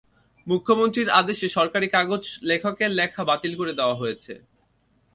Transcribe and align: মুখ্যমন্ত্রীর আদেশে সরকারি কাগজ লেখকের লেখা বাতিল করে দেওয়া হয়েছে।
মুখ্যমন্ত্রীর 0.47 1.09
আদেশে 1.19 1.47
সরকারি 1.57 1.87
কাগজ 1.87 2.23
লেখকের 2.49 2.91
লেখা 2.99 3.21
বাতিল 3.29 3.53
করে 3.59 3.73
দেওয়া 3.79 3.99
হয়েছে। 4.01 4.33